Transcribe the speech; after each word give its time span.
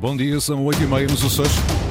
Bom 0.00 0.16
dia, 0.16 0.40
são 0.40 0.64
8h30 0.64 1.10
nos 1.10 1.22
Açores. 1.22 1.89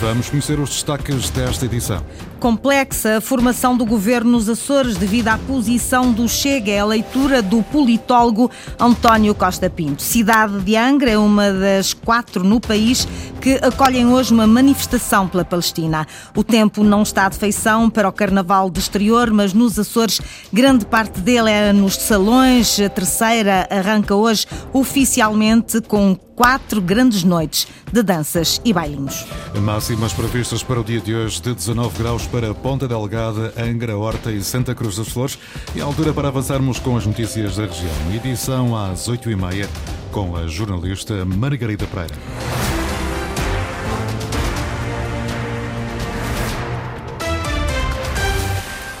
Vamos 0.00 0.30
conhecer 0.30 0.60
os 0.60 0.70
destaques 0.70 1.28
desta 1.30 1.64
edição. 1.64 2.00
Complexa 2.38 3.16
a 3.16 3.20
formação 3.20 3.76
do 3.76 3.84
governo 3.84 4.30
nos 4.30 4.48
Açores 4.48 4.96
devido 4.96 5.26
à 5.26 5.36
posição 5.36 6.12
do 6.12 6.28
Chega, 6.28 6.70
é 6.70 6.78
a 6.78 6.84
leitura 6.84 7.42
do 7.42 7.64
politólogo 7.64 8.48
António 8.78 9.34
Costa 9.34 9.68
Pinto. 9.68 10.00
Cidade 10.00 10.60
de 10.60 10.76
Angra 10.76 11.10
é 11.10 11.18
uma 11.18 11.50
das 11.52 11.94
quatro 11.94 12.44
no 12.44 12.60
país 12.60 13.08
que 13.40 13.54
acolhem 13.60 14.06
hoje 14.06 14.32
uma 14.32 14.46
manifestação 14.46 15.26
pela 15.26 15.44
Palestina. 15.44 16.06
O 16.36 16.44
tempo 16.44 16.84
não 16.84 17.02
está 17.02 17.28
de 17.28 17.36
feição 17.36 17.90
para 17.90 18.08
o 18.08 18.12
Carnaval 18.12 18.70
de 18.70 18.78
Exterior, 18.78 19.32
mas 19.32 19.52
nos 19.52 19.76
Açores 19.76 20.20
grande 20.52 20.86
parte 20.86 21.20
dele 21.20 21.50
é 21.50 21.72
nos 21.72 21.96
salões. 21.96 22.78
A 22.78 22.88
terceira 22.88 23.66
arranca 23.68 24.14
hoje 24.14 24.46
oficialmente 24.72 25.80
com 25.80 26.16
quatro 26.38 26.80
grandes 26.80 27.24
noites 27.24 27.66
de 27.92 28.00
danças 28.00 28.60
e 28.64 28.72
bailinhos. 28.72 29.26
Máximas 29.60 30.12
previstas 30.12 30.62
para 30.62 30.78
o 30.78 30.84
dia 30.84 31.00
de 31.00 31.12
hoje 31.12 31.42
de 31.42 31.52
19 31.52 31.98
graus 31.98 32.28
para 32.28 32.54
Ponta 32.54 32.86
Delgada, 32.86 33.52
Angra, 33.58 33.98
Horta 33.98 34.30
e 34.30 34.40
Santa 34.40 34.72
Cruz 34.72 34.94
das 34.94 35.08
Flores. 35.08 35.36
E 35.74 35.80
a 35.80 35.84
altura 35.84 36.12
para 36.12 36.28
avançarmos 36.28 36.78
com 36.78 36.96
as 36.96 37.04
notícias 37.04 37.56
da 37.56 37.66
região. 37.66 37.90
Edição 38.14 38.76
às 38.76 39.08
8h30 39.08 39.66
com 40.12 40.36
a 40.36 40.46
jornalista 40.46 41.24
Margarida 41.24 41.88
Pereira. 41.88 42.77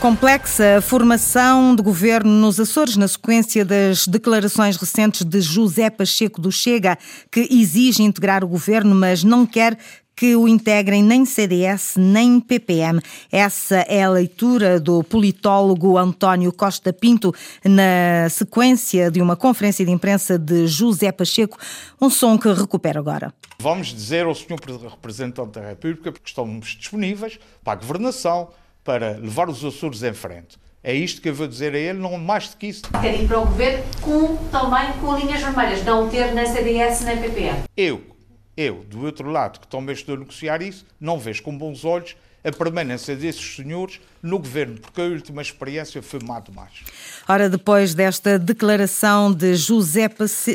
Complexa 0.00 0.80
formação 0.80 1.74
de 1.74 1.82
governo 1.82 2.30
nos 2.30 2.60
Açores 2.60 2.96
na 2.96 3.08
sequência 3.08 3.64
das 3.64 4.06
declarações 4.06 4.76
recentes 4.76 5.24
de 5.24 5.40
José 5.40 5.90
Pacheco 5.90 6.40
do 6.40 6.52
Chega, 6.52 6.96
que 7.32 7.48
exige 7.50 8.04
integrar 8.04 8.44
o 8.44 8.48
governo, 8.48 8.94
mas 8.94 9.24
não 9.24 9.44
quer 9.44 9.76
que 10.14 10.36
o 10.36 10.46
integrem 10.46 11.02
nem 11.02 11.24
CDS 11.24 11.94
nem 11.96 12.38
PPM. 12.38 13.00
Essa 13.30 13.78
é 13.88 14.04
a 14.04 14.10
leitura 14.10 14.78
do 14.78 15.02
politólogo 15.02 15.98
António 15.98 16.52
Costa 16.52 16.92
Pinto 16.92 17.34
na 17.64 18.28
sequência 18.30 19.10
de 19.10 19.20
uma 19.20 19.34
conferência 19.34 19.84
de 19.84 19.90
imprensa 19.90 20.38
de 20.38 20.68
José 20.68 21.10
Pacheco, 21.10 21.58
um 22.00 22.08
som 22.08 22.38
que 22.38 22.52
recupera 22.52 23.00
agora. 23.00 23.34
Vamos 23.58 23.88
dizer 23.88 24.26
ao 24.26 24.34
Sr. 24.34 24.58
Representante 24.90 25.58
da 25.58 25.68
República, 25.68 26.12
porque 26.12 26.28
estamos 26.28 26.76
disponíveis 26.78 27.38
para 27.64 27.72
a 27.72 27.76
governação, 27.76 28.48
para 28.84 29.12
levar 29.18 29.48
os 29.48 29.64
Açores 29.64 30.02
em 30.02 30.12
frente. 30.12 30.58
É 30.82 30.94
isto 30.94 31.20
que 31.20 31.28
eu 31.28 31.34
vou 31.34 31.46
dizer 31.46 31.74
a 31.74 31.78
ele, 31.78 31.98
não 31.98 32.16
mais 32.16 32.50
do 32.50 32.56
que 32.56 32.68
isso. 32.68 32.82
Quer 33.00 33.20
ir 33.20 33.26
para 33.26 33.40
o 33.40 33.46
governo 33.46 33.84
com, 34.00 34.36
também 34.48 34.92
com 35.00 35.16
linhas 35.16 35.42
vermelhas, 35.42 35.84
não 35.84 36.08
ter 36.08 36.32
na 36.32 36.46
CDS 36.46 37.00
nem 37.02 37.20
PPM. 37.20 37.64
Eu, 37.76 38.02
eu, 38.56 38.84
do 38.84 39.04
outro 39.04 39.28
lado, 39.30 39.60
que 39.60 39.66
também 39.66 39.94
estou 39.94 40.14
a 40.14 40.18
negociar 40.18 40.62
isso, 40.62 40.86
não 41.00 41.18
vejo 41.18 41.42
com 41.42 41.56
bons 41.56 41.84
olhos 41.84 42.16
a 42.48 42.52
permanência 42.52 43.14
desses 43.14 43.56
senhores 43.56 44.00
no 44.22 44.38
governo, 44.38 44.78
porque 44.80 45.00
a 45.00 45.04
última 45.04 45.42
experiência 45.42 46.02
foi 46.02 46.20
má 46.24 46.40
demais. 46.40 46.84
Ora, 47.28 47.48
depois 47.48 47.94
desta 47.94 48.38
declaração 48.38 49.32
de 49.32 49.54
José 49.54 50.08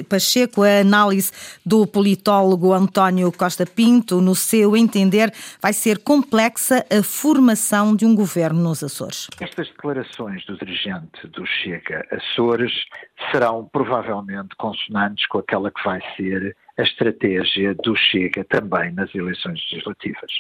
Pacheco, 0.08 0.64
a 0.64 0.80
análise 0.80 1.32
do 1.66 1.88
politólogo 1.88 2.74
António 2.74 3.32
Costa 3.32 3.66
Pinto, 3.66 4.20
no 4.20 4.36
seu 4.36 4.76
entender, 4.76 5.34
vai 5.62 5.72
ser 5.72 6.00
complexa 6.00 6.86
a 6.90 7.02
formação 7.02 7.96
de 7.96 8.06
um 8.06 8.16
governo 8.16 8.62
nos 8.62 8.84
Açores. 8.84 9.28
Estas 9.40 9.68
declarações 9.70 10.46
do 10.46 10.58
dirigente 10.58 11.28
do 11.28 11.46
Chega 11.46 12.06
Açores 12.12 12.72
serão 13.32 13.70
provavelmente 13.72 14.56
consonantes 14.58 15.26
com 15.28 15.38
aquela 15.38 15.72
que 15.72 15.84
vai 15.84 16.02
ser 16.18 16.56
a 16.78 16.82
estratégia 16.82 17.76
do 17.76 17.96
Chega 17.96 18.44
também 18.46 18.92
nas 18.94 19.14
eleições 19.14 19.60
legislativas. 19.72 20.32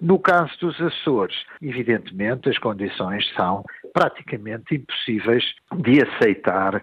No 0.00 0.18
caso 0.18 0.52
dos 0.60 0.80
Açores, 0.80 1.36
evidentemente 1.62 2.48
as 2.48 2.58
condições 2.58 3.26
são 3.34 3.64
praticamente 3.92 4.74
impossíveis 4.74 5.44
de 5.74 6.02
aceitar 6.02 6.82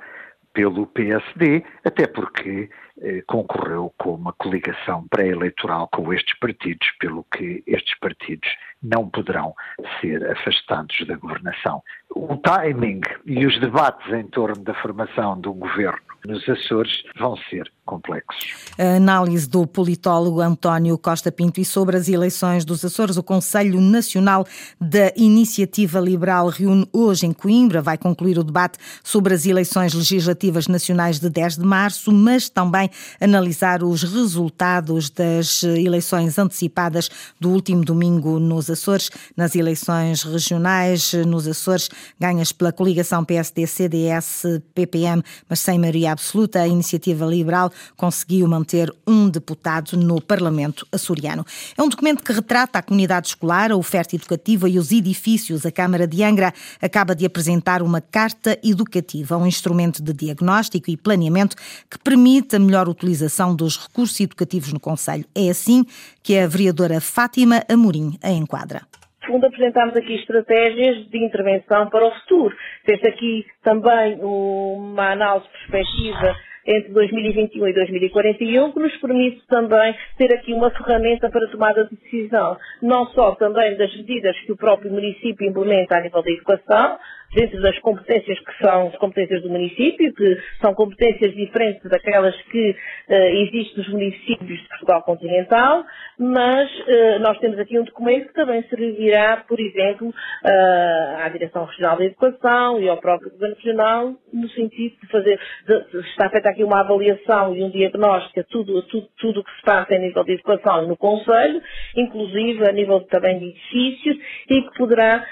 pelo 0.53 0.87
PSD, 0.87 1.63
até 1.83 2.07
porque 2.07 2.69
eh, 3.01 3.21
concorreu 3.27 3.93
com 3.97 4.15
uma 4.15 4.31
coligação 4.31 5.05
pré-eleitoral 5.09 5.89
com 5.89 6.13
estes 6.13 6.33
partidos, 6.39 6.89
pelo 6.97 7.25
que 7.25 7.61
estes 7.67 7.99
partidos 7.99 8.47
não 8.85 9.09
poderão 9.09 9.53
ser 9.99 10.25
afastados 10.31 10.95
da 11.07 11.15
governação. 11.15 11.81
O 12.15 12.37
timing 12.37 13.01
e 13.25 13.45
os 13.45 13.59
debates 13.59 14.11
em 14.13 14.27
torno 14.27 14.63
da 14.63 14.73
formação 14.75 15.39
de 15.39 15.49
um 15.49 15.53
governo 15.53 15.99
nos 16.25 16.47
Açores 16.49 17.03
vão 17.17 17.35
ser 17.49 17.71
complexos. 17.85 18.73
A 18.79 18.95
análise 18.95 19.47
do 19.47 19.65
politólogo 19.67 20.41
António 20.41 20.97
Costa 20.97 21.31
Pinto 21.31 21.59
e 21.61 21.65
sobre 21.65 21.95
as 21.95 22.09
eleições 22.09 22.65
dos 22.65 22.83
Açores, 22.83 23.15
o 23.15 23.23
Conselho 23.23 23.79
Nacional 23.79 24.45
da 24.81 25.13
Iniciativa 25.15 25.99
Liberal 25.99 26.49
reúne 26.49 26.87
hoje 26.91 27.27
em 27.27 27.33
Coimbra, 27.33 27.81
vai 27.81 27.97
concluir 27.97 28.39
o 28.39 28.43
debate 28.43 28.79
sobre 29.03 29.33
as 29.33 29.45
eleições 29.45 29.93
legislativas 29.93 30.67
nacionais 30.67 31.19
de 31.19 31.29
10 31.29 31.57
de 31.57 31.65
março, 31.65 32.11
mas 32.11 32.49
também 32.49 32.89
analisar 33.21 33.83
os 33.83 34.01
resultados 34.01 35.09
das 35.09 35.63
eleições 35.63 36.39
antecipadas 36.39 37.09
do 37.39 37.51
último 37.51 37.85
domingo 37.85 38.39
nos 38.39 38.69
Açores, 38.69 38.74
nas 39.35 39.55
eleições 39.55 40.23
regionais 40.23 41.13
nos 41.25 41.47
Açores, 41.47 41.89
ganhas 42.19 42.51
pela 42.51 42.71
coligação 42.71 43.23
PSD-CDS-PPM, 43.23 45.23
mas 45.49 45.59
sem 45.59 45.79
maioria 45.79 46.11
absoluta, 46.11 46.61
a 46.61 46.67
Iniciativa 46.67 47.25
Liberal 47.25 47.71
conseguiu 47.95 48.47
manter 48.47 48.93
um 49.05 49.29
deputado 49.29 49.97
no 49.97 50.21
Parlamento 50.21 50.87
açoriano. 50.91 51.45
É 51.77 51.83
um 51.83 51.89
documento 51.89 52.23
que 52.23 52.31
retrata 52.31 52.79
a 52.79 52.81
comunidade 52.81 53.27
escolar, 53.27 53.71
a 53.71 53.75
oferta 53.75 54.15
educativa 54.15 54.69
e 54.69 54.77
os 54.77 54.91
edifícios. 54.91 55.65
A 55.65 55.71
Câmara 55.71 56.07
de 56.07 56.23
Angra 56.23 56.53
acaba 56.81 57.15
de 57.15 57.25
apresentar 57.25 57.81
uma 57.81 58.01
carta 58.01 58.57
educativa, 58.63 59.37
um 59.37 59.45
instrumento 59.45 60.01
de 60.01 60.13
diagnóstico 60.13 60.89
e 60.89 60.97
planeamento 60.97 61.55
que 61.89 61.97
permite 61.97 62.55
a 62.55 62.59
melhor 62.59 62.89
utilização 62.89 63.55
dos 63.55 63.77
recursos 63.77 64.19
educativos 64.19 64.73
no 64.73 64.79
Conselho. 64.79 65.25
É 65.33 65.49
assim 65.49 65.85
que 66.25 66.39
a 66.39 66.47
vereadora 66.47 66.99
Fátima 66.99 67.61
Amorim 67.69 68.17
a 68.23 68.31
enquadra 68.31 68.81
fundo, 69.25 69.45
apresentámos 69.47 69.95
aqui 69.95 70.15
estratégias 70.15 71.09
de 71.09 71.17
intervenção 71.17 71.89
para 71.89 72.05
o 72.05 72.11
futuro. 72.11 72.55
Fez 72.85 73.03
aqui 73.03 73.43
também 73.63 74.19
uma 74.21 75.13
análise 75.13 75.47
perspectiva 75.49 76.35
entre 76.65 76.91
2021 76.93 77.67
e 77.67 77.73
2041, 77.73 78.71
que 78.71 78.79
nos 78.79 78.97
permite 78.97 79.45
também 79.47 79.95
ter 80.17 80.33
aqui 80.33 80.53
uma 80.53 80.71
ferramenta 80.71 81.29
para 81.29 81.47
tomada 81.49 81.85
de 81.85 81.95
decisão, 81.95 82.57
não 82.81 83.05
só 83.07 83.35
também 83.35 83.77
das 83.77 83.95
medidas 83.95 84.35
que 84.41 84.51
o 84.51 84.57
próprio 84.57 84.91
município 84.91 85.47
implementa 85.47 85.97
a 85.97 86.01
nível 86.01 86.23
da 86.23 86.31
educação, 86.31 86.97
dentro 87.35 87.61
das 87.61 87.77
competências 87.79 88.39
que 88.39 88.57
são 88.63 88.87
as 88.87 88.95
competências 88.95 89.43
do 89.43 89.49
município, 89.49 90.13
que 90.13 90.37
são 90.61 90.73
competências 90.73 91.35
diferentes 91.35 91.83
daquelas 91.89 92.35
que 92.43 92.71
uh, 92.71 93.13
existem 93.13 93.77
nos 93.77 93.89
municípios 93.89 94.61
de 94.61 94.67
Portugal 94.69 95.03
continental, 95.03 95.83
mas 96.17 96.71
uh, 96.71 97.19
nós 97.19 97.37
temos 97.39 97.59
aqui 97.59 97.77
um 97.77 97.83
documento 97.83 98.27
que 98.27 98.33
também 98.33 98.63
servirá, 98.69 99.43
por 99.47 99.59
exemplo, 99.59 100.07
uh, 100.07 101.23
à 101.23 101.29
Direção 101.29 101.65
Regional 101.65 101.97
da 101.97 102.05
Educação 102.05 102.81
e 102.81 102.87
ao 102.87 102.97
próprio 102.97 103.31
Governo 103.31 103.55
Regional, 103.55 104.13
no 104.31 104.49
sentido 104.49 104.95
de 105.01 105.07
fazer, 105.09 105.39
de, 105.67 105.91
de, 105.91 106.07
está 106.07 106.29
feita 106.29 106.49
aqui 106.49 106.63
uma 106.63 106.79
avaliação 106.79 107.55
e 107.55 107.63
um 107.63 107.69
diagnóstico 107.69 108.39
de 108.39 108.47
tudo, 108.47 108.81
tudo, 108.83 109.07
tudo 109.19 109.39
o 109.41 109.43
que 109.43 109.55
se 109.57 109.61
passa 109.63 109.93
a 109.93 109.99
nível 109.99 110.23
de 110.23 110.33
educação 110.33 110.87
no 110.87 110.95
Conselho, 110.95 111.61
inclusive 111.97 112.69
a 112.69 112.71
nível 112.71 113.01
também 113.01 113.39
de 113.39 113.45
edifícios, 113.49 114.17
e 114.49 114.61
que 114.61 114.77
poderá 114.77 115.25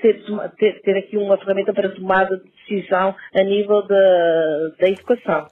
ter, 0.00 0.80
ter 0.80 0.96
aqui 0.96 1.18
uma 1.18 1.36
ferramenta 1.42 1.72
para 1.72 1.90
tomada 1.90 2.36
de 2.36 2.50
decisão 2.50 3.14
a 3.34 3.42
nível 3.42 3.82
da, 3.86 4.68
da 4.80 4.88
educação. 4.88 5.48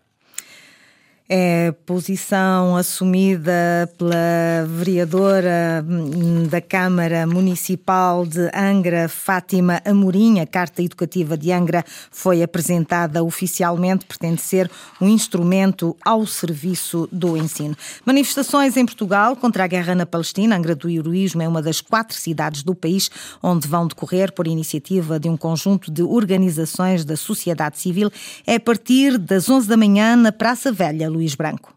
É 1.32 1.70
posição 1.86 2.74
assumida 2.74 3.88
pela 3.96 4.66
vereadora 4.66 5.86
hum, 5.88 6.48
da 6.48 6.60
Câmara 6.60 7.24
Municipal 7.24 8.26
de 8.26 8.50
Angra, 8.52 9.08
Fátima 9.08 9.80
Amorim. 9.84 10.40
A 10.40 10.46
Carta 10.46 10.82
Educativa 10.82 11.38
de 11.38 11.52
Angra 11.52 11.84
foi 12.10 12.42
apresentada 12.42 13.22
oficialmente, 13.22 14.06
pretende 14.06 14.40
ser 14.40 14.68
um 15.00 15.08
instrumento 15.08 15.96
ao 16.04 16.26
serviço 16.26 17.08
do 17.12 17.36
ensino. 17.36 17.76
Manifestações 18.04 18.76
em 18.76 18.84
Portugal 18.84 19.36
contra 19.36 19.62
a 19.62 19.68
guerra 19.68 19.94
na 19.94 20.06
Palestina. 20.06 20.56
Angra 20.56 20.74
do 20.74 20.90
Heroísmo 20.90 21.42
é 21.42 21.46
uma 21.46 21.62
das 21.62 21.80
quatro 21.80 22.16
cidades 22.16 22.64
do 22.64 22.74
país 22.74 23.08
onde 23.40 23.68
vão 23.68 23.86
decorrer, 23.86 24.32
por 24.32 24.48
iniciativa 24.48 25.20
de 25.20 25.28
um 25.28 25.36
conjunto 25.36 25.92
de 25.92 26.02
organizações 26.02 27.04
da 27.04 27.16
sociedade 27.16 27.78
civil, 27.78 28.10
é 28.44 28.56
a 28.56 28.60
partir 28.60 29.16
das 29.16 29.48
11 29.48 29.68
da 29.68 29.76
manhã 29.76 30.16
na 30.16 30.32
Praça 30.32 30.72
Velha, 30.72 31.08
Luís 31.20 31.34
Branco. 31.34 31.72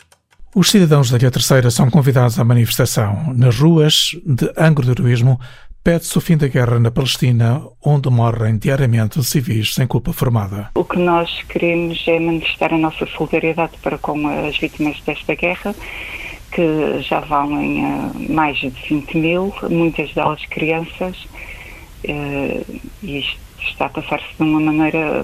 Os 0.56 0.70
cidadãos 0.70 1.10
da 1.10 1.18
Ilha 1.18 1.32
Terceira 1.32 1.70
são 1.70 1.90
convidados 1.90 2.40
à 2.40 2.44
manifestação 2.44 3.34
nas 3.36 3.58
ruas 3.60 4.12
de 4.26 4.52
Angro 4.58 4.86
do 4.86 4.92
Heroísmo 4.92 5.40
pede-se 5.84 6.18
o 6.18 6.22
fim 6.22 6.38
da 6.38 6.48
guerra 6.48 6.80
na 6.80 6.90
Palestina, 6.90 7.62
onde 7.84 8.10
morrem 8.10 8.58
diariamente 8.58 9.22
civis 9.22 9.74
sem 9.74 9.86
culpa 9.86 10.14
formada. 10.14 10.70
O 10.76 10.86
que 10.86 10.98
nós 10.98 11.42
queremos 11.50 12.02
é 12.08 12.20
manifestar 12.20 12.74
a 12.74 12.78
nossa 12.78 13.06
solidariedade 13.06 13.74
para 13.82 13.98
com 13.98 14.26
as 14.48 14.58
vítimas 14.58 15.02
desta 15.02 15.36
guerra, 15.36 15.76
que 16.54 17.02
já 17.02 17.20
valem 17.20 17.84
uh, 17.84 18.32
mais 18.32 18.58
de 18.60 18.70
20 18.70 19.18
mil, 19.18 19.54
muitas 19.70 20.14
delas 20.14 20.46
crianças, 20.46 21.18
uh, 22.06 22.82
e 23.04 23.20
isto 23.20 23.38
está 23.70 23.86
a 23.86 23.90
passar-se 23.90 24.36
de 24.36 24.44
uma 24.44 24.60
maneira 24.60 25.24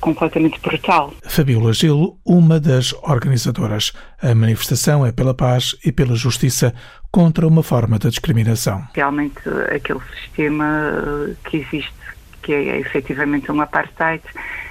completamente 0.00 0.60
brutal. 0.60 1.12
Fabiola 1.24 1.72
Gil, 1.72 2.18
uma 2.24 2.58
das 2.60 2.92
organizadoras. 3.02 3.92
A 4.20 4.34
manifestação 4.34 5.04
é 5.04 5.12
pela 5.12 5.34
paz 5.34 5.76
e 5.84 5.92
pela 5.92 6.14
justiça 6.14 6.74
contra 7.10 7.46
uma 7.46 7.62
forma 7.62 7.98
de 7.98 8.08
discriminação. 8.08 8.86
Realmente, 8.94 9.38
aquele 9.74 10.00
sistema 10.20 10.92
que 11.44 11.58
existe, 11.58 11.92
que 12.42 12.52
é 12.52 12.78
efetivamente 12.78 13.50
um 13.50 13.60
apartheid, 13.60 14.22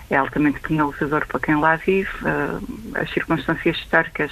é 0.10 0.16
altamente 0.16 0.60
penalizador 0.60 1.26
para 1.28 1.40
quem 1.40 1.56
lá 1.56 1.76
vive. 1.76 2.10
Eh, 2.26 3.02
as 3.02 3.12
circunstâncias 3.12 3.78
históricas 3.78 4.32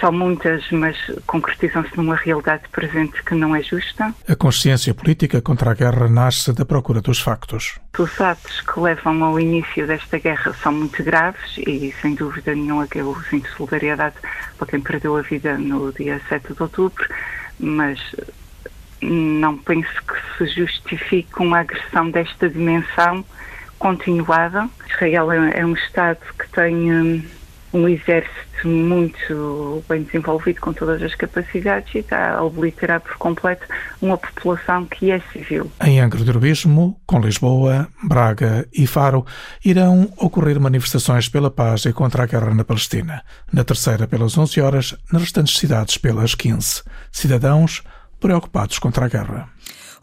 são 0.00 0.12
muitas, 0.12 0.68
mas 0.70 0.96
concretizam-se 1.26 1.96
numa 1.96 2.16
realidade 2.16 2.62
presente 2.70 3.22
que 3.22 3.34
não 3.34 3.54
é 3.54 3.62
justa. 3.62 4.14
A 4.28 4.34
consciência 4.34 4.94
política 4.94 5.40
contra 5.40 5.70
a 5.70 5.74
guerra 5.74 6.08
nasce 6.08 6.52
da 6.52 6.64
procura 6.64 7.00
dos 7.00 7.20
factos. 7.20 7.78
Os 7.98 8.20
atos 8.20 8.60
que 8.60 8.80
levam 8.80 9.22
ao 9.22 9.38
início 9.38 9.86
desta 9.86 10.18
guerra 10.18 10.54
são 10.62 10.72
muito 10.72 11.02
graves 11.02 11.58
e, 11.58 11.94
sem 12.00 12.14
dúvida 12.14 12.54
nenhuma, 12.54 12.86
que 12.86 12.98
eu 12.98 13.16
sinto 13.30 13.48
solidariedade 13.56 14.16
para 14.58 14.66
quem 14.66 14.80
perdeu 14.80 15.16
a 15.16 15.22
vida 15.22 15.56
no 15.58 15.92
dia 15.92 16.20
7 16.28 16.54
de 16.54 16.62
outubro, 16.62 17.06
mas 17.58 17.98
não 19.00 19.58
penso 19.58 19.90
que 20.06 20.38
se 20.38 20.60
justifique 20.60 21.40
uma 21.40 21.60
agressão 21.60 22.10
desta 22.10 22.48
dimensão 22.48 23.24
continuada. 23.78 24.68
Israel 24.88 25.32
é, 25.32 25.60
é 25.60 25.66
um 25.66 25.74
Estado 25.74 26.20
que 26.38 26.48
tem 26.50 26.92
hum, 26.92 27.22
um 27.72 27.88
exército 27.88 28.68
muito 28.68 29.82
bem 29.88 30.02
desenvolvido 30.02 30.60
com 30.60 30.72
todas 30.72 31.02
as 31.02 31.14
capacidades 31.14 31.94
e 31.94 31.98
está 31.98 32.36
a 32.36 32.42
obliterar 32.42 33.00
por 33.00 33.16
completo 33.16 33.66
uma 34.00 34.16
população 34.16 34.86
que 34.86 35.10
é 35.10 35.20
civil. 35.32 35.70
Em 35.82 36.00
Angra 36.00 36.22
do 36.22 36.30
Heroísmo, 36.30 37.00
com 37.06 37.20
Lisboa, 37.20 37.88
Braga 38.02 38.68
e 38.72 38.86
Faro, 38.86 39.26
irão 39.64 40.12
ocorrer 40.16 40.60
manifestações 40.60 41.28
pela 41.28 41.50
paz 41.50 41.84
e 41.84 41.92
contra 41.92 42.24
a 42.24 42.26
guerra 42.26 42.54
na 42.54 42.64
Palestina. 42.64 43.22
Na 43.52 43.64
terceira 43.64 44.06
pelas 44.06 44.36
11 44.36 44.60
horas, 44.60 44.96
nas 45.12 45.22
restantes 45.22 45.58
cidades 45.58 45.96
pelas 45.98 46.34
15. 46.34 46.82
Cidadãos 47.10 47.82
preocupados 48.20 48.78
contra 48.78 49.06
a 49.06 49.08
guerra. 49.08 49.48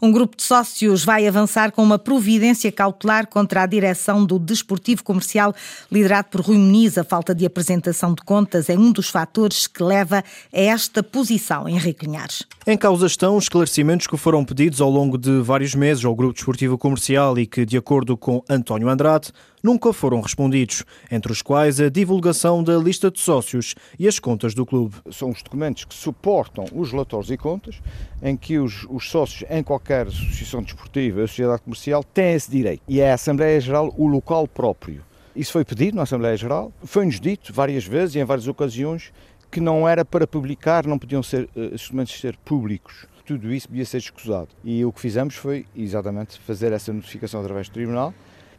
Um 0.02 0.10
grupo 0.10 0.34
de 0.34 0.42
sócios 0.42 1.04
vai 1.04 1.26
avançar 1.26 1.72
com 1.72 1.82
uma 1.82 1.98
providência 1.98 2.72
cautelar 2.72 3.26
contra 3.26 3.62
a 3.62 3.66
direção 3.66 4.24
do 4.24 4.38
Desportivo 4.38 5.04
Comercial, 5.04 5.54
liderado 5.92 6.28
por 6.30 6.40
Rui 6.40 6.56
Muniz. 6.56 6.96
A 6.96 7.04
falta 7.04 7.34
de 7.34 7.44
apresentação 7.44 8.14
de 8.14 8.22
contas 8.22 8.70
é 8.70 8.78
um 8.78 8.92
dos 8.92 9.10
fatores 9.10 9.66
que 9.66 9.82
leva 9.82 10.24
a 10.52 10.58
esta 10.58 11.02
posição, 11.02 11.68
Henrique 11.68 12.06
Linhares. 12.06 12.46
Em 12.66 12.78
causa 12.78 13.06
estão 13.06 13.36
esclarecimentos 13.36 14.06
que 14.06 14.16
foram 14.16 14.42
pedidos 14.42 14.80
ao 14.80 14.88
longo 14.88 15.18
de 15.18 15.42
vários 15.42 15.74
meses 15.74 16.02
ao 16.02 16.14
Grupo 16.14 16.32
Desportivo 16.32 16.78
Comercial 16.78 17.38
e 17.38 17.46
que, 17.46 17.66
de 17.66 17.76
acordo 17.76 18.16
com 18.16 18.42
António 18.48 18.88
Andrade, 18.88 19.32
nunca 19.62 19.92
foram 19.92 20.20
respondidos, 20.20 20.84
entre 21.10 21.32
os 21.32 21.42
quais 21.42 21.80
a 21.80 21.88
divulgação 21.88 22.62
da 22.62 22.76
lista 22.76 23.10
de 23.10 23.20
sócios 23.20 23.74
e 23.98 24.06
as 24.06 24.18
contas 24.18 24.54
do 24.54 24.66
clube. 24.66 24.96
São 25.10 25.30
os 25.30 25.42
documentos 25.42 25.84
que 25.84 25.94
suportam 25.94 26.64
os 26.72 26.90
relatórios 26.90 27.30
e 27.30 27.36
contas, 27.36 27.80
em 28.22 28.36
que 28.36 28.58
os, 28.58 28.86
os 28.88 29.08
sócios 29.08 29.48
em 29.50 29.62
qualquer 29.62 30.06
associação 30.06 30.62
desportiva 30.62 31.26
sociedade 31.26 31.62
comercial 31.62 32.02
têm 32.02 32.34
esse 32.34 32.50
direito. 32.50 32.82
E 32.88 33.00
é 33.00 33.10
a 33.10 33.14
Assembleia 33.14 33.60
Geral 33.60 33.94
o 33.96 34.06
local 34.06 34.46
próprio. 34.46 35.02
Isso 35.34 35.52
foi 35.52 35.64
pedido 35.64 35.96
na 35.96 36.02
Assembleia 36.02 36.36
Geral, 36.36 36.72
foi-nos 36.82 37.20
dito 37.20 37.52
várias 37.52 37.84
vezes 37.84 38.16
e 38.16 38.18
em 38.18 38.24
várias 38.24 38.48
ocasiões 38.48 39.12
que 39.50 39.60
não 39.60 39.88
era 39.88 40.04
para 40.04 40.26
publicar, 40.26 40.86
não 40.86 40.98
podiam 40.98 41.22
ser 41.22 41.48
uh, 41.56 41.70
documentos 41.70 42.20
ser 42.20 42.36
públicos. 42.38 43.06
Tudo 43.24 43.52
isso 43.52 43.68
devia 43.68 43.84
ser 43.84 43.98
escusado. 43.98 44.48
E 44.64 44.84
o 44.84 44.92
que 44.92 45.00
fizemos 45.00 45.36
foi 45.36 45.66
exatamente 45.76 46.38
fazer 46.40 46.72
essa 46.72 46.92
notificação 46.92 47.40
através 47.40 47.68
do 47.68 47.72
Tribunal 47.72 48.12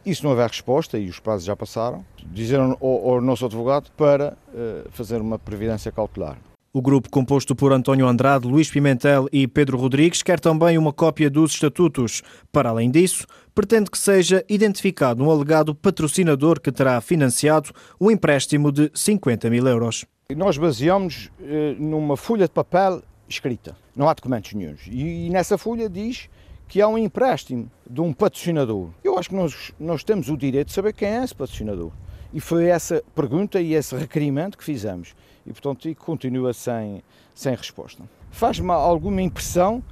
e 0.04 0.14
se 0.14 0.22
não 0.22 0.30
houver 0.30 0.48
resposta, 0.48 0.98
e 0.98 1.08
os 1.08 1.18
prazos 1.20 1.44
já 1.44 1.56
passaram, 1.56 2.04
dizeram 2.26 2.76
ao, 2.80 3.14
ao 3.14 3.20
nosso 3.20 3.44
advogado 3.44 3.90
para 3.96 4.36
uh, 4.48 4.90
fazer 4.90 5.20
uma 5.20 5.38
previdência 5.38 5.92
cautelar. 5.92 6.36
O 6.74 6.80
grupo, 6.80 7.10
composto 7.10 7.54
por 7.54 7.70
António 7.70 8.06
Andrade, 8.08 8.48
Luís 8.48 8.70
Pimentel 8.70 9.28
e 9.30 9.46
Pedro 9.46 9.76
Rodrigues, 9.76 10.22
quer 10.22 10.40
também 10.40 10.78
uma 10.78 10.90
cópia 10.90 11.28
dos 11.28 11.52
estatutos. 11.52 12.22
Para 12.50 12.70
além 12.70 12.90
disso, 12.90 13.26
pretende 13.54 13.90
que 13.90 13.98
seja 13.98 14.42
identificado 14.48 15.22
um 15.22 15.30
alegado 15.30 15.74
patrocinador 15.74 16.58
que 16.58 16.72
terá 16.72 16.98
financiado 17.02 17.72
um 18.00 18.10
empréstimo 18.10 18.72
de 18.72 18.90
50 18.94 19.50
mil 19.50 19.66
euros. 19.66 20.06
Nós 20.34 20.56
baseamos 20.56 21.30
eh, 21.42 21.76
numa 21.78 22.16
folha 22.16 22.46
de 22.46 22.52
papel 22.52 23.02
escrita, 23.28 23.76
não 23.94 24.08
há 24.08 24.14
documentos 24.14 24.54
nenhums. 24.54 24.80
E, 24.86 25.26
e 25.26 25.30
nessa 25.30 25.58
folha 25.58 25.90
diz 25.90 26.30
que 26.72 26.80
há 26.80 26.88
um 26.88 26.96
empréstimo 26.96 27.70
de 27.86 28.00
um 28.00 28.14
patrocinador. 28.14 28.88
Eu 29.04 29.18
acho 29.18 29.28
que 29.28 29.34
nós, 29.34 29.72
nós 29.78 30.02
temos 30.02 30.30
o 30.30 30.38
direito 30.38 30.68
de 30.68 30.72
saber 30.72 30.94
quem 30.94 31.06
é 31.06 31.22
esse 31.22 31.34
patrocinador. 31.34 31.92
E 32.32 32.40
foi 32.40 32.64
essa 32.64 33.04
pergunta 33.14 33.60
e 33.60 33.74
esse 33.74 33.94
requerimento 33.94 34.56
que 34.56 34.64
fizemos. 34.64 35.14
E, 35.46 35.52
portanto, 35.52 35.94
continua 35.96 36.54
sem, 36.54 37.02
sem 37.34 37.54
resposta. 37.54 38.02
Faz-me 38.30 38.70
alguma 38.70 39.20
impressão 39.20 39.82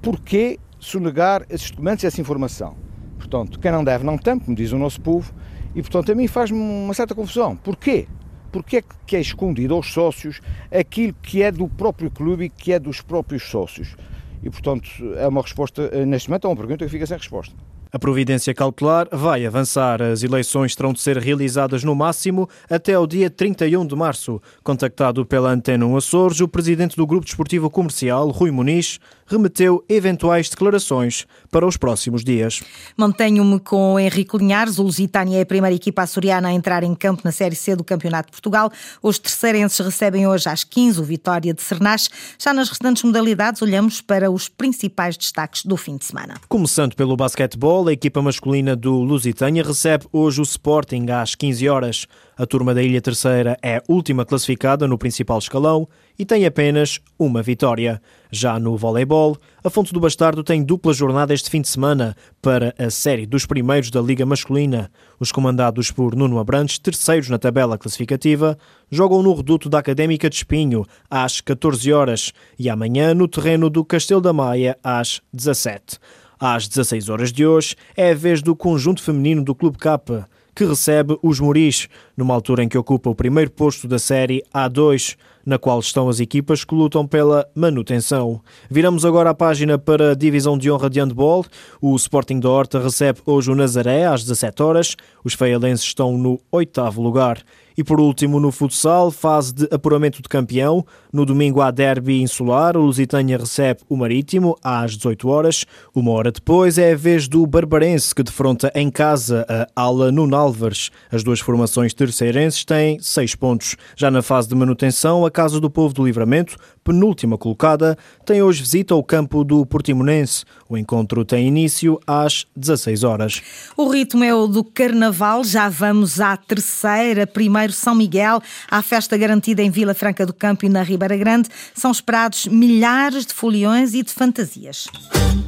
porquê 0.00 0.60
sonegar 0.78 1.44
esses 1.50 1.72
documentos 1.72 2.04
e 2.04 2.06
essa 2.06 2.20
informação. 2.20 2.76
Portanto, 3.18 3.58
quem 3.58 3.72
não 3.72 3.82
deve 3.82 4.04
não 4.04 4.16
tem, 4.16 4.38
como 4.38 4.56
diz 4.56 4.70
o 4.70 4.78
nosso 4.78 5.00
povo, 5.00 5.34
e, 5.74 5.82
portanto, 5.82 6.12
a 6.12 6.14
mim 6.14 6.28
faz-me 6.28 6.56
uma 6.56 6.94
certa 6.94 7.16
confusão. 7.16 7.56
Porquê? 7.56 8.06
Porquê 8.52 8.76
é 8.76 8.82
que 9.04 9.16
é 9.16 9.20
escondido 9.20 9.74
aos 9.74 9.92
sócios 9.92 10.40
aquilo 10.70 11.14
que 11.20 11.42
é 11.42 11.50
do 11.50 11.66
próprio 11.68 12.12
clube 12.12 12.44
e 12.44 12.48
que 12.48 12.72
é 12.72 12.78
dos 12.78 13.00
próprios 13.00 13.42
sócios? 13.42 13.96
E, 14.42 14.50
portanto, 14.50 14.88
é 15.16 15.26
uma 15.28 15.42
resposta, 15.42 15.82
eh, 15.92 16.04
neste 16.04 16.28
momento, 16.28 16.46
é 16.46 16.50
uma 16.50 16.56
pergunta 16.56 16.84
que 16.84 16.90
fica 16.90 17.06
sem 17.06 17.16
resposta. 17.16 17.54
A 17.94 17.98
providência 17.98 18.54
cautelar 18.54 19.06
vai 19.12 19.44
avançar. 19.44 20.00
As 20.00 20.22
eleições 20.22 20.74
terão 20.74 20.94
de 20.94 21.00
ser 21.00 21.18
realizadas 21.18 21.84
no 21.84 21.94
máximo 21.94 22.48
até 22.70 22.94
ao 22.94 23.06
dia 23.06 23.28
31 23.28 23.86
de 23.86 23.94
março. 23.94 24.40
Contactado 24.64 25.26
pela 25.26 25.50
Antena 25.50 25.84
1 25.84 25.96
Açores, 25.98 26.40
o 26.40 26.48
presidente 26.48 26.96
do 26.96 27.06
Grupo 27.06 27.26
Desportivo 27.26 27.68
Comercial, 27.68 28.30
Rui 28.30 28.50
Muniz, 28.50 28.98
remeteu 29.32 29.82
eventuais 29.88 30.50
declarações 30.50 31.26
para 31.50 31.66
os 31.66 31.76
próximos 31.76 32.22
dias. 32.22 32.62
Mantenho-me 32.96 33.58
com 33.58 33.98
Henrique 33.98 34.36
Linhares. 34.36 34.78
O 34.78 34.82
Lusitânia 34.82 35.38
é 35.38 35.42
a 35.42 35.46
primeira 35.46 35.74
equipa 35.74 36.02
açoriana 36.02 36.48
a 36.48 36.52
entrar 36.52 36.82
em 36.82 36.94
campo 36.94 37.22
na 37.24 37.32
Série 37.32 37.56
C 37.56 37.74
do 37.74 37.82
Campeonato 37.82 38.26
de 38.26 38.32
Portugal. 38.32 38.70
Os 39.02 39.18
terceirenses 39.18 39.78
recebem 39.78 40.26
hoje 40.26 40.48
às 40.48 40.64
15 40.64 41.00
o 41.00 41.04
Vitória 41.04 41.54
de 41.54 41.62
Cernas. 41.62 42.10
Já 42.38 42.52
nas 42.52 42.68
restantes 42.68 43.02
modalidades, 43.02 43.62
olhamos 43.62 44.00
para 44.00 44.30
os 44.30 44.48
principais 44.48 45.16
destaques 45.16 45.64
do 45.64 45.76
fim 45.76 45.96
de 45.96 46.04
semana. 46.04 46.34
Começando 46.48 46.94
pelo 46.94 47.16
basquetebol, 47.16 47.88
a 47.88 47.92
equipa 47.92 48.20
masculina 48.20 48.76
do 48.76 48.98
Lusitânia 48.98 49.64
recebe 49.64 50.06
hoje 50.12 50.40
o 50.40 50.44
Sporting 50.44 51.06
às 51.10 51.34
15 51.34 51.68
horas. 51.68 52.06
A 52.36 52.46
turma 52.46 52.74
da 52.74 52.82
Ilha 52.82 53.00
Terceira 53.00 53.56
é 53.62 53.82
última 53.88 54.24
classificada 54.24 54.86
no 54.88 54.98
principal 54.98 55.38
escalão 55.38 55.88
e 56.18 56.24
tem 56.24 56.44
apenas 56.46 57.00
uma 57.18 57.42
vitória. 57.42 58.00
Já 58.30 58.58
no 58.58 58.76
voleibol, 58.76 59.36
a 59.62 59.68
Fonte 59.68 59.92
do 59.92 60.00
Bastardo 60.00 60.42
tem 60.42 60.62
dupla 60.62 60.92
jornada 60.92 61.34
este 61.34 61.50
fim 61.50 61.60
de 61.60 61.68
semana 61.68 62.16
para 62.40 62.74
a 62.78 62.88
série 62.90 63.26
dos 63.26 63.44
primeiros 63.44 63.90
da 63.90 64.00
Liga 64.00 64.24
Masculina. 64.24 64.90
Os 65.20 65.30
comandados 65.30 65.90
por 65.90 66.14
Nuno 66.14 66.38
Abrantes, 66.38 66.78
terceiros 66.78 67.28
na 67.28 67.38
tabela 67.38 67.76
classificativa, 67.76 68.56
jogam 68.90 69.22
no 69.22 69.34
reduto 69.34 69.68
da 69.68 69.78
Académica 69.78 70.30
de 70.30 70.36
Espinho 70.36 70.84
às 71.10 71.40
14 71.40 71.92
horas 71.92 72.32
e 72.58 72.70
amanhã 72.70 73.14
no 73.14 73.28
terreno 73.28 73.68
do 73.68 73.84
Castelo 73.84 74.20
da 74.20 74.32
Maia 74.32 74.78
às 74.82 75.20
17. 75.32 75.98
Às 76.40 76.66
16 76.66 77.08
horas 77.08 77.32
de 77.32 77.46
hoje 77.46 77.76
é 77.96 78.10
a 78.10 78.14
vez 78.14 78.42
do 78.42 78.56
conjunto 78.56 79.02
feminino 79.02 79.44
do 79.44 79.54
Clube 79.54 79.78
Capa 79.78 80.28
que 80.54 80.64
recebe 80.64 81.16
os 81.22 81.40
Moris, 81.40 81.88
numa 82.16 82.34
altura 82.34 82.62
em 82.62 82.68
que 82.68 82.78
ocupa 82.78 83.10
o 83.10 83.14
primeiro 83.14 83.50
posto 83.50 83.88
da 83.88 83.98
série 83.98 84.42
A2, 84.54 85.16
na 85.44 85.58
qual 85.58 85.80
estão 85.80 86.08
as 86.08 86.20
equipas 86.20 86.64
que 86.64 86.74
lutam 86.74 87.06
pela 87.06 87.48
manutenção. 87.54 88.40
Viramos 88.70 89.04
agora 89.04 89.30
a 89.30 89.34
página 89.34 89.78
para 89.78 90.12
a 90.12 90.14
divisão 90.14 90.56
de 90.56 90.70
honra 90.70 90.88
de 90.88 91.00
handball. 91.00 91.44
O 91.80 91.96
Sporting 91.96 92.38
da 92.38 92.48
Horta 92.48 92.78
recebe 92.78 93.20
hoje 93.26 93.50
o 93.50 93.54
Nazaré 93.54 94.04
às 94.04 94.22
17 94.22 94.62
horas. 94.62 94.96
Os 95.24 95.34
feialenses 95.34 95.86
estão 95.86 96.16
no 96.16 96.40
oitavo 96.50 97.02
lugar. 97.02 97.42
E 97.76 97.82
por 97.82 98.00
último, 98.00 98.38
no 98.38 98.52
futsal, 98.52 99.10
fase 99.10 99.54
de 99.54 99.68
apuramento 99.70 100.20
de 100.20 100.28
campeão. 100.28 100.84
No 101.12 101.26
domingo 101.26 101.60
há 101.60 101.70
derby 101.70 102.22
insular, 102.22 102.74
o 102.74 102.86
Lusitânia 102.86 103.36
recebe 103.36 103.80
o 103.86 103.98
Marítimo 103.98 104.56
às 104.64 104.96
18 104.96 105.28
horas. 105.28 105.66
Uma 105.94 106.10
hora 106.10 106.32
depois 106.32 106.78
é 106.78 106.92
a 106.92 106.96
vez 106.96 107.28
do 107.28 107.46
Barbarense, 107.46 108.14
que 108.14 108.22
defronta 108.22 108.72
em 108.74 108.90
casa 108.90 109.44
a 109.46 109.68
Ala 109.76 110.10
Nuno 110.10 110.34
Álvares. 110.34 110.90
As 111.10 111.22
duas 111.22 111.38
formações 111.38 111.92
terceirenses 111.92 112.64
têm 112.64 112.98
seis 112.98 113.34
pontos. 113.34 113.76
Já 113.94 114.10
na 114.10 114.22
fase 114.22 114.48
de 114.48 114.54
manutenção, 114.54 115.26
a 115.26 115.30
Casa 115.30 115.60
do 115.60 115.68
Povo 115.68 115.92
do 115.92 116.06
Livramento, 116.06 116.56
penúltima 116.82 117.36
colocada, 117.36 117.94
tem 118.24 118.42
hoje 118.42 118.62
visita 118.62 118.94
ao 118.94 119.04
campo 119.04 119.44
do 119.44 119.66
Portimonense. 119.66 120.46
O 120.66 120.78
encontro 120.78 121.26
tem 121.26 121.46
início 121.46 122.00
às 122.06 122.46
16 122.56 123.04
horas. 123.04 123.42
O 123.76 123.86
ritmo 123.86 124.24
é 124.24 124.34
o 124.34 124.46
do 124.46 124.64
Carnaval, 124.64 125.44
já 125.44 125.68
vamos 125.68 126.22
à 126.22 126.38
terceira. 126.38 127.26
Primeiro 127.26 127.74
São 127.74 127.94
Miguel, 127.94 128.40
à 128.70 128.80
festa 128.80 129.14
garantida 129.18 129.62
em 129.62 129.70
Vila 129.70 129.92
Franca 129.92 130.24
do 130.24 130.32
Campo 130.32 130.64
e 130.64 130.70
na 130.70 130.82
Ribeira 130.82 131.01
Grande. 131.08 131.48
São 131.74 131.90
esperados 131.90 132.46
milhares 132.46 133.26
de 133.26 133.34
foliões 133.34 133.94
e 133.94 134.02
de 134.02 134.12
fantasias. 134.12 134.88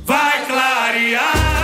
Vai 0.05 0.47
clarear! 0.47 1.64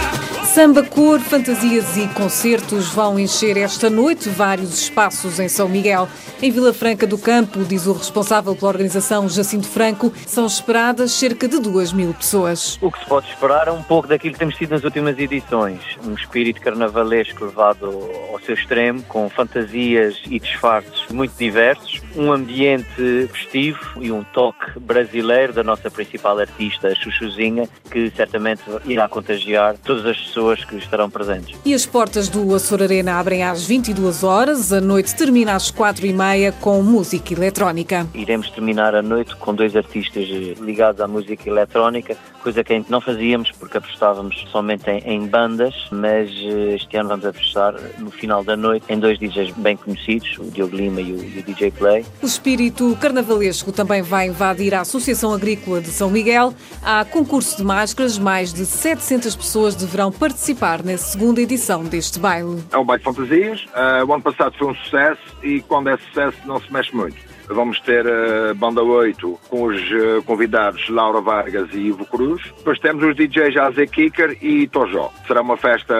Samba, 0.54 0.82
cor, 0.82 1.20
fantasias 1.20 1.96
e 1.96 2.08
concertos 2.08 2.88
vão 2.88 3.20
encher 3.20 3.56
esta 3.56 3.88
noite 3.88 4.28
vários 4.28 4.82
espaços 4.82 5.38
em 5.38 5.48
São 5.48 5.68
Miguel. 5.68 6.08
Em 6.42 6.50
Vila 6.50 6.74
Franca 6.74 7.06
do 7.06 7.16
Campo, 7.16 7.62
diz 7.62 7.86
o 7.86 7.92
responsável 7.92 8.56
pela 8.56 8.68
organização 8.68 9.28
Jacinto 9.28 9.68
Franco, 9.68 10.12
são 10.26 10.46
esperadas 10.46 11.12
cerca 11.12 11.46
de 11.46 11.60
2 11.60 11.92
mil 11.92 12.12
pessoas. 12.12 12.76
O 12.82 12.90
que 12.90 12.98
se 12.98 13.06
pode 13.06 13.28
esperar 13.28 13.68
é 13.68 13.70
um 13.70 13.82
pouco 13.82 14.08
daquilo 14.08 14.32
que 14.32 14.40
temos 14.40 14.56
tido 14.56 14.70
nas 14.70 14.82
últimas 14.82 15.16
edições. 15.16 15.80
Um 16.04 16.14
espírito 16.14 16.60
carnavalesco 16.60 17.44
levado 17.44 17.86
ao 18.32 18.40
seu 18.40 18.54
extremo, 18.54 19.04
com 19.04 19.30
fantasias 19.30 20.20
e 20.28 20.40
disfarces 20.40 21.06
muito 21.12 21.32
diversos, 21.38 22.00
um 22.16 22.32
ambiente 22.32 23.28
festivo 23.32 23.78
e 24.00 24.10
um 24.10 24.24
toque 24.24 24.80
brasileiro 24.80 25.52
da 25.52 25.62
nossa 25.62 25.88
principal 25.88 26.40
artista, 26.40 26.92
Chuchuzinha, 26.96 27.68
que 27.88 28.10
certamente 28.10 28.62
irá 28.84 29.08
contagiar 29.08 29.76
todas 29.84 30.04
as 30.04 30.16
pessoas 30.18 30.39
pessoas 30.40 30.64
que 30.64 30.76
estarão 30.76 31.10
presentes. 31.10 31.58
E 31.64 31.74
as 31.74 31.84
portas 31.84 32.28
do 32.28 32.54
Açor 32.54 32.82
Arena 32.82 33.18
abrem 33.18 33.42
às 33.42 33.64
22 33.64 34.24
horas, 34.24 34.72
a 34.72 34.80
noite 34.80 35.14
termina 35.14 35.54
às 35.54 35.70
4 35.70 36.06
e 36.06 36.12
meia 36.12 36.50
com 36.50 36.82
música 36.82 37.34
eletrónica. 37.34 38.06
Iremos 38.14 38.50
terminar 38.50 38.94
a 38.94 39.02
noite 39.02 39.36
com 39.36 39.54
dois 39.54 39.76
artistas 39.76 40.26
ligados 40.58 41.00
à 41.00 41.06
música 41.06 41.48
eletrónica, 41.48 42.16
coisa 42.42 42.64
que 42.64 42.82
não 42.88 43.02
fazíamos 43.02 43.52
porque 43.52 43.76
apostávamos 43.76 44.46
somente 44.50 44.90
em, 44.90 44.98
em 45.04 45.26
bandas, 45.26 45.74
mas 45.92 46.30
eh, 46.30 46.76
este 46.76 46.96
ano 46.96 47.10
vamos 47.10 47.26
apostar 47.26 47.74
no 47.98 48.10
final 48.10 48.42
da 48.42 48.56
noite 48.56 48.86
em 48.88 48.98
dois 48.98 49.18
DJs 49.18 49.50
bem 49.58 49.76
conhecidos, 49.76 50.38
o 50.38 50.44
Diogo 50.44 50.74
Lima 50.74 51.02
e 51.02 51.12
o, 51.12 51.22
e 51.22 51.38
o 51.40 51.42
DJ 51.42 51.70
Play. 51.72 52.06
O 52.22 52.26
espírito 52.26 52.96
carnavalesco 52.98 53.72
também 53.72 54.00
vai 54.00 54.28
invadir 54.28 54.74
a 54.74 54.80
Associação 54.80 55.34
Agrícola 55.34 55.82
de 55.82 55.88
São 55.88 56.08
Miguel. 56.08 56.54
Há 56.82 57.04
concurso 57.04 57.58
de 57.58 57.62
máscaras, 57.62 58.18
mais 58.18 58.54
de 58.54 58.64
700 58.64 59.36
pessoas 59.36 59.74
deverão 59.74 60.10
participar 60.10 60.29
participar 60.30 60.84
na 60.84 60.96
segunda 60.96 61.40
edição 61.40 61.82
deste 61.82 62.20
baile. 62.20 62.62
É 62.70 62.78
um 62.78 62.84
baile 62.84 63.02
de 63.02 63.04
fantasias. 63.04 63.64
Uh, 63.64 64.06
o 64.06 64.14
ano 64.14 64.22
passado 64.22 64.54
foi 64.56 64.68
um 64.68 64.74
sucesso 64.76 65.20
e 65.42 65.60
quando 65.62 65.88
é 65.88 65.96
sucesso 65.96 66.38
não 66.44 66.60
se 66.60 66.72
mexe 66.72 66.94
muito. 66.94 67.16
Vamos 67.48 67.80
ter 67.80 68.06
a 68.06 68.52
uh, 68.52 68.54
Banda 68.54 68.80
8 68.80 69.40
com 69.48 69.64
os 69.64 69.76
uh, 69.76 70.22
convidados 70.24 70.88
Laura 70.88 71.20
Vargas 71.20 71.68
e 71.72 71.78
Ivo 71.78 72.06
Cruz. 72.06 72.40
Depois 72.58 72.78
temos 72.78 73.02
os 73.02 73.16
DJs 73.16 73.56
Azé 73.56 73.86
Kicker 73.86 74.38
e 74.40 74.68
Tojó. 74.68 75.12
Será 75.26 75.42
uma 75.42 75.56
festa 75.56 75.96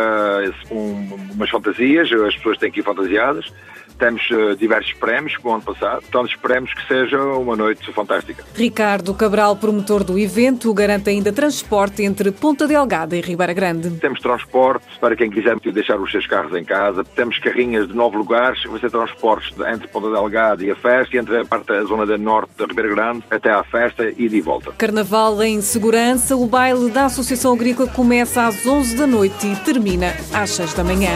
com 0.69 1.09
umas 1.33 1.51
fantasias, 1.51 2.13
as 2.13 2.37
pessoas 2.37 2.57
têm 2.57 2.71
que 2.71 2.79
ir 2.79 2.85
fantasiadas. 2.85 3.53
Temos 4.01 4.23
uh, 4.31 4.57
diversos 4.57 4.95
prémios, 4.95 5.37
como 5.37 5.51
o 5.51 5.57
ano 5.57 5.63
passado, 5.63 6.03
então 6.09 6.25
esperemos 6.25 6.73
que 6.73 6.89
seja 6.89 7.23
uma 7.23 7.55
noite 7.55 7.93
fantástica. 7.93 8.43
Ricardo 8.55 9.13
Cabral, 9.13 9.55
promotor 9.57 10.03
do 10.03 10.19
evento, 10.19 10.73
garante 10.73 11.11
ainda 11.11 11.31
transporte 11.31 12.03
entre 12.03 12.33
Ponta 12.33 12.67
Delgada 12.67 13.15
e 13.15 13.21
Ribeira 13.21 13.53
Grande. 13.53 13.91
Temos 13.99 14.21
transporte 14.21 14.87
para 14.99 15.15
quem 15.15 15.31
quiser 15.31 15.55
deixar 15.61 16.01
os 16.01 16.11
seus 16.11 16.27
carros 16.27 16.57
em 16.57 16.65
casa. 16.65 17.05
Temos 17.05 17.39
carrinhas 17.39 17.89
de 17.89 17.95
nove 17.95 18.17
lugares, 18.17 18.65
vai 18.65 18.81
ser 18.81 18.91
transportes 18.91 19.55
entre 19.71 19.87
Ponta 19.89 20.11
Delgada 20.11 20.65
e 20.65 20.71
a 20.71 20.77
festa, 20.77 21.15
e 21.15 21.19
entre 21.19 21.39
a 21.39 21.45
parte 21.45 21.67
da 21.67 21.85
zona 21.85 22.07
da 22.07 22.17
norte 22.17 22.53
da 22.57 22.65
Ribeira 22.65 22.95
Grande 22.95 23.23
até 23.31 23.51
à 23.51 23.63
festa 23.63 24.11
e 24.17 24.29
de 24.29 24.41
volta. 24.41 24.73
Carnaval 24.73 25.43
em 25.43 25.61
segurança, 25.61 26.35
o 26.37 26.47
baile 26.47 26.91
da 26.91 27.05
Associação 27.05 27.53
Agrícola 27.53 27.87
começa 27.91 28.47
às 28.47 28.67
11 28.67 28.97
da 28.97 29.07
noite 29.07 29.47
e 29.47 29.57
termina 29.57 30.15
às 30.33 30.51
6 30.51 30.73
da 30.73 30.83
manhã. 30.83 31.11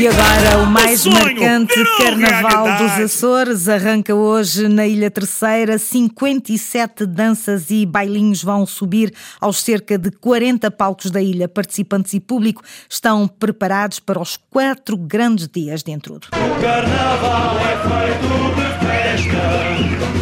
E 0.00 0.08
agora 0.08 0.62
o 0.62 0.66
mais 0.66 1.04
marcante 1.04 1.74
Carnaval 1.98 2.78
dos 2.78 2.92
Açores 3.04 3.68
arranca 3.68 4.14
hoje 4.14 4.66
na 4.66 4.86
Ilha 4.86 5.10
Terceira. 5.10 5.76
57 5.76 7.04
danças 7.04 7.70
e 7.70 7.84
bailinhos 7.84 8.42
vão 8.42 8.64
subir 8.64 9.12
aos 9.38 9.62
cerca 9.62 9.98
de 9.98 10.10
40 10.10 10.70
palcos 10.70 11.10
da 11.10 11.20
ilha. 11.20 11.46
Participantes 11.50 12.14
e 12.14 12.20
público 12.20 12.62
estão 12.88 13.28
preparados 13.28 14.00
para 14.00 14.18
os 14.18 14.38
quatro 14.38 14.96
grandes 14.96 15.46
dias 15.46 15.82
de 15.82 15.92
intrudo. 15.92 16.28
O 16.32 16.62
Carnaval 16.62 17.58
é 17.58 17.76
feito 18.16 18.54
de 18.56 18.86
festa 18.86 19.36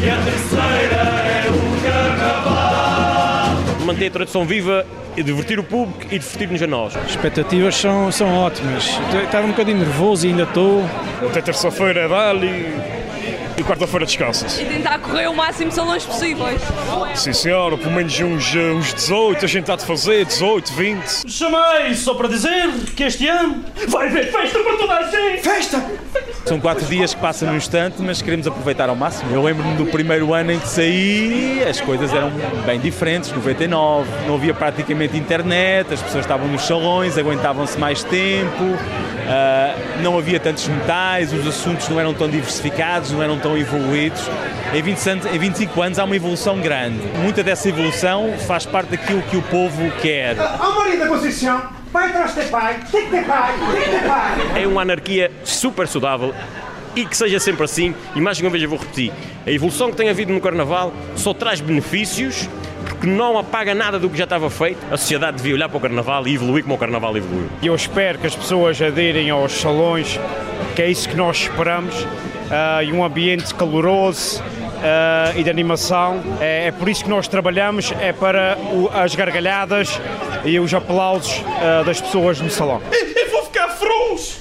e 0.04 0.10
a 0.10 0.24
Terceira 0.24 1.24
é. 1.24 1.27
Manter 3.88 4.08
a 4.08 4.10
tradição 4.10 4.44
viva 4.44 4.84
e 5.16 5.22
divertir 5.22 5.58
o 5.58 5.64
público 5.64 6.14
e 6.14 6.18
divertir-nos 6.18 6.62
a 6.62 6.66
nós. 6.66 6.94
As 6.94 7.08
expectativas 7.08 7.74
são, 7.74 8.12
são 8.12 8.28
ótimas. 8.36 8.84
Estava 9.24 9.46
um 9.46 9.50
bocadinho 9.52 9.78
nervoso 9.78 10.26
e 10.26 10.28
ainda 10.28 10.42
estou. 10.42 10.84
Até 11.26 11.40
terça-feira 11.40 12.00
é 12.00 12.06
dali 12.06 12.76
e 13.56 13.64
quarta-feira 13.64 14.04
descansas. 14.04 14.60
E 14.60 14.66
tentar 14.66 14.98
correr 14.98 15.26
o 15.26 15.34
máximo 15.34 15.72
salões 15.72 16.04
possíveis. 16.04 16.60
Sim, 17.14 17.32
senhora, 17.32 17.78
pelo 17.78 17.92
menos 17.92 18.20
uns, 18.20 18.54
uns 18.54 18.92
18, 18.92 19.44
a 19.44 19.48
gente 19.48 19.62
está 19.62 19.76
de 19.76 19.86
fazer, 19.86 20.26
18, 20.26 20.72
20. 20.74 21.32
Chamei 21.32 21.94
só 21.94 22.12
para 22.12 22.28
dizer 22.28 22.70
que 22.94 23.04
este 23.04 23.26
ano 23.26 23.64
vai 23.88 24.08
haver 24.08 24.30
festa 24.30 24.58
para 24.58 24.76
toda 24.76 24.94
a 24.96 25.10
gente! 25.10 25.42
Festa! 25.42 25.82
São 26.48 26.58
quatro 26.58 26.86
dias 26.86 27.12
que 27.12 27.20
passam 27.20 27.50
num 27.50 27.58
instante, 27.58 27.96
mas 28.00 28.22
queremos 28.22 28.46
aproveitar 28.46 28.88
ao 28.88 28.96
máximo. 28.96 29.30
Eu 29.34 29.42
lembro-me 29.42 29.76
do 29.76 29.84
primeiro 29.84 30.32
ano 30.32 30.50
em 30.50 30.58
que 30.58 30.66
saí, 30.66 31.62
as 31.68 31.78
coisas 31.78 32.10
eram 32.10 32.32
bem 32.64 32.80
diferentes, 32.80 33.30
99, 33.30 34.08
não 34.26 34.36
havia 34.36 34.54
praticamente 34.54 35.14
internet, 35.14 35.92
as 35.92 36.00
pessoas 36.00 36.24
estavam 36.24 36.48
nos 36.48 36.62
salões, 36.62 37.18
aguentavam-se 37.18 37.78
mais 37.78 38.02
tempo, 38.02 38.64
uh, 38.64 40.02
não 40.02 40.16
havia 40.16 40.40
tantos 40.40 40.66
metais, 40.68 41.34
os 41.34 41.46
assuntos 41.46 41.86
não 41.90 42.00
eram 42.00 42.14
tão 42.14 42.30
diversificados, 42.30 43.12
não 43.12 43.22
eram 43.22 43.38
tão 43.38 43.54
evoluídos. 43.54 44.22
Em, 44.72 44.80
20 44.80 45.10
anos, 45.10 45.26
em 45.26 45.38
25 45.38 45.82
anos 45.82 45.98
há 45.98 46.04
uma 46.04 46.16
evolução 46.16 46.58
grande. 46.60 46.98
Muita 47.22 47.42
dessa 47.42 47.68
evolução 47.68 48.32
faz 48.46 48.64
parte 48.64 48.88
daquilo 48.88 49.20
que 49.20 49.36
o 49.36 49.42
povo 49.42 49.90
quer. 50.00 50.34
Ao 50.40 50.76
marido 50.76 51.00
da 51.00 51.08
Conceição, 51.08 51.77
pai 51.88 52.12
traz 52.12 52.34
ter 52.34 52.50
pai, 52.50 52.80
tem 52.90 53.04
que 53.04 53.10
ter 53.10 53.24
pai, 53.24 53.54
tem 53.72 53.82
que 53.82 53.90
ter 53.90 54.06
pai. 54.06 54.62
É 54.62 54.66
uma 54.66 54.82
anarquia 54.82 55.30
super 55.44 55.86
saudável 55.88 56.34
e 56.94 57.04
que 57.04 57.16
seja 57.16 57.38
sempre 57.38 57.64
assim. 57.64 57.94
E 58.14 58.20
mais 58.20 58.40
uma 58.40 58.50
vez 58.50 58.62
eu 58.62 58.68
vou 58.68 58.78
repetir: 58.78 59.12
a 59.46 59.50
evolução 59.50 59.90
que 59.90 59.96
tem 59.96 60.08
havido 60.08 60.32
no 60.32 60.40
Carnaval 60.40 60.92
só 61.16 61.32
traz 61.32 61.60
benefícios 61.60 62.48
porque 62.88 63.06
não 63.06 63.38
apaga 63.38 63.74
nada 63.74 63.98
do 63.98 64.08
que 64.08 64.16
já 64.16 64.24
estava 64.24 64.48
feito. 64.50 64.78
A 64.90 64.96
sociedade 64.96 65.36
devia 65.38 65.54
olhar 65.54 65.68
para 65.68 65.78
o 65.78 65.80
Carnaval 65.80 66.26
e 66.26 66.34
evoluir 66.34 66.62
como 66.64 66.74
o 66.74 66.78
Carnaval 66.78 67.16
evoluiu. 67.16 67.48
Eu 67.62 67.74
espero 67.74 68.18
que 68.18 68.26
as 68.26 68.34
pessoas 68.34 68.80
aderem 68.80 69.30
aos 69.30 69.52
salões, 69.52 70.18
que 70.74 70.82
é 70.82 70.90
isso 70.90 71.08
que 71.08 71.16
nós 71.16 71.42
esperamos, 71.42 71.94
uh, 72.02 72.82
e 72.84 72.92
um 72.92 73.04
ambiente 73.04 73.54
caloroso. 73.54 74.42
Uh, 74.78 75.36
e 75.36 75.42
de 75.42 75.50
animação. 75.50 76.20
É, 76.40 76.68
é, 76.68 76.70
por 76.70 76.88
isso 76.88 77.02
que 77.02 77.10
nós 77.10 77.26
trabalhamos, 77.26 77.92
é 78.00 78.12
para 78.12 78.56
o, 78.72 78.88
as 78.94 79.12
gargalhadas 79.12 80.00
e 80.44 80.58
os 80.58 80.72
aplausos 80.72 81.38
uh, 81.38 81.84
das 81.84 82.00
pessoas 82.00 82.40
no 82.40 82.50
salão. 82.50 82.82
Eu, 82.92 83.06
eu 83.06 83.30
vou 83.30 83.44
ficar 83.44 83.68
frouxo! 83.70 84.38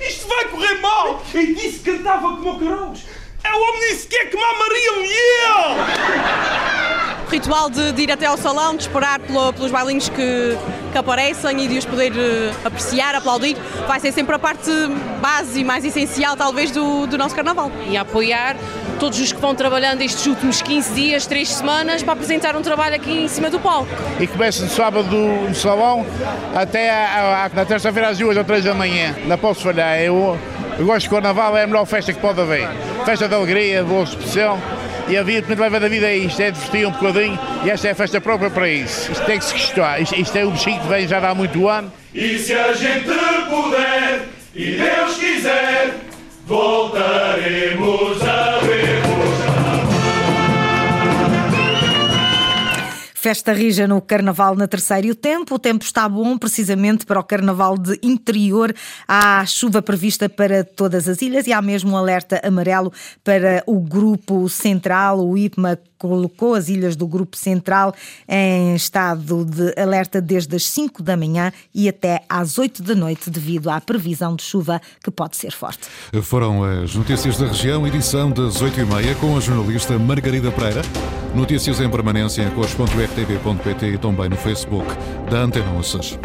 Isto 0.00 0.28
vai 0.28 0.44
correr 0.46 0.74
mal! 0.80 1.22
E 1.34 1.54
disse 1.54 1.80
que 1.80 1.92
cantava 1.96 2.28
como 2.36 2.52
o 2.52 2.58
Carouos! 2.58 3.00
É 3.42 3.50
o 3.52 3.56
homem 3.56 3.80
disse 3.90 4.06
que 4.06 4.16
é 4.16 4.26
que 4.26 4.36
mamariam 4.36 5.02
e 5.02 5.12
eu! 5.46 7.30
Ritual 7.30 7.70
de, 7.70 7.92
de, 7.92 8.02
ir 8.02 8.12
até 8.12 8.26
ao 8.26 8.36
salão, 8.36 8.76
de 8.76 8.82
esperar 8.82 9.20
pelo, 9.20 9.52
pelos 9.52 9.70
bailinhos 9.70 10.08
que, 10.08 10.58
que 10.92 10.98
aparecem 10.98 11.64
e 11.64 11.68
de 11.68 11.78
os 11.78 11.84
poder 11.84 12.12
uh, 12.12 12.66
apreciar, 12.66 13.14
aplaudir, 13.14 13.56
vai 13.86 14.00
ser 14.00 14.12
sempre 14.12 14.34
a 14.34 14.38
parte 14.38 14.70
base 15.22 15.60
e 15.60 15.64
mais 15.64 15.84
essencial, 15.84 16.36
talvez, 16.36 16.70
do, 16.70 17.06
do 17.06 17.16
nosso 17.16 17.34
carnaval. 17.34 17.70
E 17.88 17.96
apoiar 17.96 18.56
todos 19.00 19.18
os 19.18 19.32
que 19.32 19.40
vão 19.40 19.54
trabalhando 19.54 20.02
estes 20.02 20.26
últimos 20.26 20.60
15 20.60 20.92
dias, 20.92 21.26
3 21.26 21.48
semanas, 21.48 22.02
para 22.02 22.12
apresentar 22.12 22.54
um 22.54 22.60
trabalho 22.60 22.94
aqui 22.94 23.24
em 23.24 23.28
cima 23.28 23.48
do 23.48 23.58
palco. 23.58 23.90
E 24.20 24.26
começa 24.26 24.62
no 24.62 24.68
sábado 24.68 25.16
no 25.16 25.54
salão 25.54 26.06
até 26.54 26.90
a, 26.90 27.46
a, 27.46 27.48
na 27.48 27.64
terça-feira 27.64 28.10
às 28.10 28.18
2 28.18 28.36
ou 28.36 28.44
3 28.44 28.62
da 28.62 28.74
manhã. 28.74 29.16
Não 29.24 29.38
posso 29.38 29.62
falhar. 29.62 29.98
Eu, 29.98 30.38
eu 30.78 30.84
gosto 30.84 31.04
de 31.04 31.08
carnaval, 31.08 31.56
é 31.56 31.62
a 31.62 31.66
melhor 31.66 31.86
festa 31.86 32.12
que 32.12 32.20
pode 32.20 32.42
haver. 32.42 32.68
Festa 33.06 33.26
de 33.26 33.34
alegria, 33.34 33.82
de 33.82 33.88
boa 33.88 34.04
expressão. 34.04 34.60
E 35.08 35.16
a 35.16 35.22
vida 35.22 35.42
que 35.42 35.48
me 35.48 35.60
leva 35.60 35.80
da 35.80 35.88
vida 35.88 36.06
é 36.06 36.16
isto, 36.18 36.40
é 36.40 36.50
divertir 36.50 36.86
um 36.86 36.92
bocadinho 36.92 37.36
e 37.64 37.70
esta 37.70 37.88
é 37.88 37.90
a 37.92 37.94
festa 37.94 38.20
própria 38.20 38.50
para 38.50 38.68
isso. 38.68 39.10
Isto 39.10 39.24
tem 39.24 39.38
que 39.38 39.44
se 39.44 39.54
gostar, 39.54 40.00
isto, 40.00 40.14
isto 40.14 40.36
é 40.36 40.44
o 40.44 40.52
bichinho 40.52 40.80
que 40.80 40.86
vem 40.86 41.08
já 41.08 41.18
há 41.18 41.34
muito 41.34 41.68
ano. 41.68 41.90
E 42.14 42.38
se 42.38 42.54
a 42.54 42.72
gente 42.74 43.08
puder 43.48 44.28
e 44.54 44.76
Deus 44.76 45.16
quiser, 45.16 45.96
voltaremos 46.46 48.22
a 48.22 48.59
Festa 53.20 53.52
rija 53.52 53.86
no 53.86 54.00
Carnaval 54.00 54.56
na 54.56 54.66
terceira 54.66 55.06
e 55.06 55.10
o 55.10 55.14
tempo. 55.14 55.56
O 55.56 55.58
tempo 55.58 55.84
está 55.84 56.08
bom 56.08 56.38
precisamente 56.38 57.04
para 57.04 57.20
o 57.20 57.22
Carnaval 57.22 57.76
de 57.76 57.98
interior. 58.02 58.74
Há 59.06 59.44
chuva 59.44 59.82
prevista 59.82 60.26
para 60.26 60.64
todas 60.64 61.06
as 61.06 61.20
ilhas 61.20 61.46
e 61.46 61.52
há 61.52 61.60
mesmo 61.60 61.90
um 61.90 61.96
alerta 61.98 62.40
amarelo 62.42 62.90
para 63.22 63.62
o 63.66 63.78
Grupo 63.78 64.48
Central. 64.48 65.20
O 65.20 65.36
IPMA 65.36 65.78
colocou 66.00 66.54
as 66.54 66.70
ilhas 66.70 66.96
do 66.96 67.06
Grupo 67.06 67.36
Central 67.36 67.94
em 68.26 68.74
estado 68.74 69.44
de 69.44 69.78
alerta 69.78 70.20
desde 70.20 70.56
as 70.56 70.64
5 70.64 71.02
da 71.02 71.14
manhã 71.14 71.52
e 71.74 71.88
até 71.88 72.22
às 72.26 72.58
8 72.58 72.82
da 72.82 72.94
noite, 72.94 73.28
devido 73.28 73.68
à 73.68 73.80
previsão 73.80 74.34
de 74.34 74.42
chuva 74.42 74.80
que 75.04 75.10
pode 75.10 75.36
ser 75.36 75.52
forte. 75.52 75.86
Foram 76.22 76.64
as 76.64 76.94
notícias 76.94 77.36
da 77.36 77.46
região, 77.46 77.86
edição 77.86 78.30
das 78.30 78.62
8h30, 78.62 79.14
com 79.20 79.36
a 79.36 79.40
jornalista 79.40 79.98
Margarida 79.98 80.50
Pereira. 80.50 80.80
Notícias 81.34 81.80
em 81.80 81.88
permanência 81.88 82.42
em 82.42 82.50
cores.rtv.pt 82.50 83.86
e 83.86 83.98
também 83.98 84.30
no 84.30 84.36
Facebook 84.36 84.88
da 85.30 85.42
Antena 85.42 85.72
Ossas. 85.74 86.18